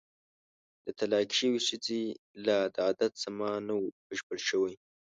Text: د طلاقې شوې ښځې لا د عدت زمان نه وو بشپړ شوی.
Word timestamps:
د 0.83 0.85
طلاقې 0.99 1.29
شوې 1.39 1.59
ښځې 1.67 2.03
لا 2.45 2.59
د 2.75 2.77
عدت 2.89 3.13
زمان 3.23 3.57
نه 3.67 3.73
وو 3.77 3.85
بشپړ 4.07 4.37
شوی. 4.49 4.73